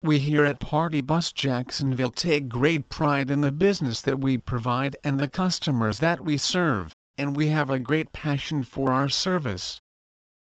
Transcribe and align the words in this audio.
We 0.02 0.18
here 0.18 0.44
at 0.44 0.58
Party 0.58 1.00
Bus 1.00 1.30
Jacksonville 1.30 2.10
take 2.10 2.48
great 2.48 2.88
pride 2.88 3.30
in 3.30 3.40
the 3.40 3.52
business 3.52 4.00
that 4.00 4.18
we 4.18 4.36
provide 4.36 4.96
and 5.04 5.20
the 5.20 5.28
customers 5.28 6.00
that 6.00 6.24
we 6.24 6.38
serve, 6.38 6.92
and 7.16 7.36
we 7.36 7.50
have 7.50 7.70
a 7.70 7.78
great 7.78 8.12
passion 8.12 8.64
for 8.64 8.92
our 8.92 9.08
service. 9.08 9.80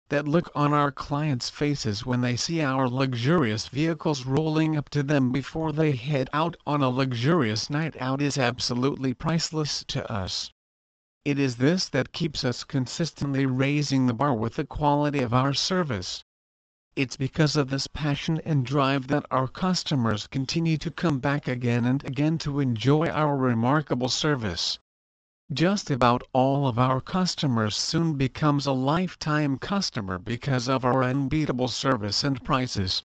That 0.09 0.27
look 0.27 0.49
on 0.55 0.73
our 0.73 0.91
clients' 0.91 1.51
faces 1.51 2.03
when 2.03 2.21
they 2.21 2.37
see 2.37 2.61
our 2.61 2.89
luxurious 2.89 3.67
vehicles 3.67 4.25
rolling 4.25 4.77
up 4.77 4.89
to 4.89 5.03
them 5.03 5.31
before 5.31 5.73
they 5.73 5.91
head 5.91 6.27
out 6.33 6.57
on 6.65 6.81
a 6.81 6.89
luxurious 6.89 7.69
night 7.69 7.95
out 7.99 8.19
is 8.19 8.39
absolutely 8.39 9.13
priceless 9.13 9.83
to 9.89 10.11
us. 10.11 10.51
It 11.29 11.37
is 11.37 11.57
this 11.57 11.87
that 11.89 12.11
keeps 12.11 12.43
us 12.43 12.63
consistently 12.63 13.45
raising 13.45 14.07
the 14.07 14.15
bar 14.15 14.33
with 14.33 14.55
the 14.55 14.65
quality 14.65 15.19
of 15.19 15.31
our 15.31 15.53
service. 15.53 16.23
It's 16.95 17.17
because 17.17 17.55
of 17.55 17.69
this 17.69 17.85
passion 17.85 18.41
and 18.45 18.65
drive 18.65 19.09
that 19.09 19.27
our 19.29 19.47
customers 19.47 20.25
continue 20.25 20.75
to 20.79 20.89
come 20.89 21.19
back 21.19 21.47
again 21.47 21.85
and 21.85 22.03
again 22.03 22.39
to 22.39 22.59
enjoy 22.59 23.09
our 23.09 23.37
remarkable 23.37 24.09
service. 24.09 24.79
Just 25.53 25.91
about 25.91 26.23
all 26.33 26.67
of 26.67 26.79
our 26.79 26.99
customers 26.99 27.77
soon 27.77 28.15
becomes 28.15 28.65
a 28.65 28.71
lifetime 28.71 29.59
customer 29.59 30.17
because 30.17 30.67
of 30.67 30.83
our 30.83 31.03
unbeatable 31.03 31.67
service 31.67 32.23
and 32.23 32.43
prices. 32.43 33.03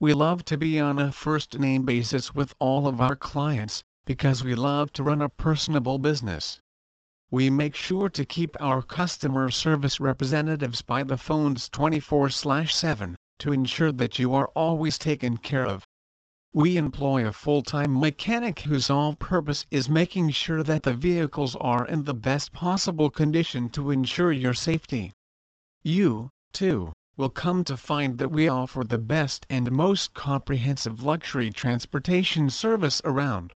We 0.00 0.12
love 0.12 0.44
to 0.46 0.58
be 0.58 0.80
on 0.80 0.98
a 0.98 1.12
first 1.12 1.56
name 1.60 1.84
basis 1.84 2.34
with 2.34 2.52
all 2.58 2.88
of 2.88 3.00
our 3.00 3.14
clients, 3.14 3.84
because 4.06 4.42
we 4.42 4.56
love 4.56 4.92
to 4.94 5.04
run 5.04 5.22
a 5.22 5.28
personable 5.28 6.00
business. 6.00 6.60
We 7.30 7.48
make 7.48 7.74
sure 7.74 8.10
to 8.10 8.24
keep 8.26 8.54
our 8.60 8.82
customer 8.82 9.50
service 9.50 9.98
representatives 9.98 10.82
by 10.82 11.04
the 11.04 11.16
phones 11.16 11.70
24/7 11.70 13.16
to 13.38 13.52
ensure 13.52 13.92
that 13.92 14.18
you 14.18 14.34
are 14.34 14.48
always 14.48 14.98
taken 14.98 15.38
care 15.38 15.64
of. 15.66 15.86
We 16.52 16.76
employ 16.76 17.26
a 17.26 17.32
full-time 17.32 17.98
mechanic 17.98 18.60
whose 18.60 18.86
sole 18.86 19.16
purpose 19.16 19.64
is 19.70 19.88
making 19.88 20.30
sure 20.30 20.62
that 20.62 20.82
the 20.82 20.92
vehicles 20.92 21.56
are 21.56 21.86
in 21.86 22.04
the 22.04 22.12
best 22.12 22.52
possible 22.52 23.08
condition 23.08 23.70
to 23.70 23.90
ensure 23.90 24.30
your 24.30 24.52
safety. 24.52 25.12
You, 25.82 26.28
too, 26.52 26.92
will 27.16 27.30
come 27.30 27.64
to 27.64 27.76
find 27.76 28.18
that 28.18 28.30
we 28.30 28.48
offer 28.48 28.84
the 28.84 28.98
best 28.98 29.46
and 29.48 29.72
most 29.72 30.12
comprehensive 30.12 31.02
luxury 31.02 31.50
transportation 31.50 32.50
service 32.50 33.00
around 33.04 33.52